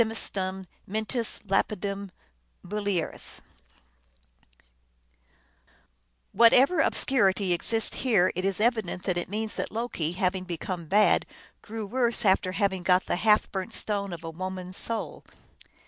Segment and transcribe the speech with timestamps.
[0.01, 2.09] 251 semiustum mentis lapidem
[2.65, 3.41] mulieris"
[6.31, 10.87] Whatever ob scurity exists here, it is evident that it means that Loki, having become
[10.87, 11.27] bad,
[11.61, 15.23] grew worse after having got the half burnt stone of a woman s soul.